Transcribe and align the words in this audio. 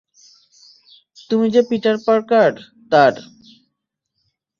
তুমি 1.29 1.47
যে 1.49 1.61
Peter 1.69 1.95
Parker, 2.05 2.51
তার। 2.91 3.13